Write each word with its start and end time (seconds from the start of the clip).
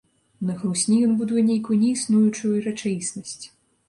На 0.45 0.53
хлусні 0.61 0.95
ён 1.07 1.11
будуе 1.19 1.43
нейкую 1.49 1.77
неіснуючую 1.81 2.55
рэчаіснасць. 2.69 3.37